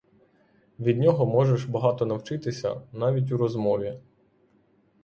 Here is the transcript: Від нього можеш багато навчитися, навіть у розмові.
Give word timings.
Від 0.79 0.99
нього 0.99 1.25
можеш 1.25 1.65
багато 1.65 2.05
навчитися, 2.05 2.81
навіть 2.91 3.31
у 3.31 3.37
розмові. 3.37 3.99